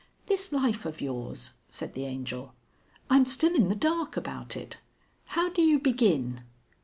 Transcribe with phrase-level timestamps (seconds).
[0.25, 2.55] "This life of yours," said the Angel.
[3.07, 4.81] "I'm still in the dark about it.
[5.25, 6.41] How do you begin?"